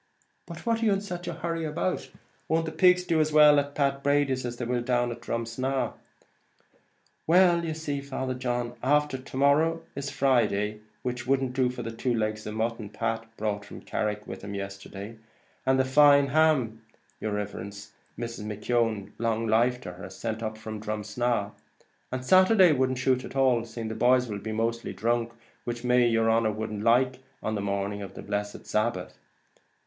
[0.47, 2.09] "But what are you in such a hurry about?
[2.47, 5.93] Won't the pigs do as well at Pat Brady's as they will down at Drumsna?"
[7.27, 11.91] "Why you see, Father John, after to morrow is Friday, which wouldn't do for the
[11.91, 15.17] two legs of mutton Pat brought from Carrick with him yesterday,
[15.67, 16.81] and the fine ham,
[17.19, 18.43] yer riverence, Mrs.
[18.45, 21.51] McKeon, long life to her, has sent us up from Drumsna;
[22.11, 25.33] and Saturday wouldn't shute at all, seeing the boys will mostly be dhrunk,
[25.63, 29.19] which may be yer honer wouldn't like on the morning of the blessed Sabbath."